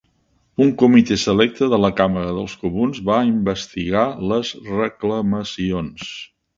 Un 0.63 0.69
comitè 0.83 1.17
selecte 1.23 1.67
de 1.75 1.79
la 1.83 1.91
Cambra 2.01 2.25
dels 2.39 2.57
Comuns 2.63 3.03
va 3.13 3.21
investigar 3.31 4.09
les 4.35 4.57
reclamacions. 4.75 6.15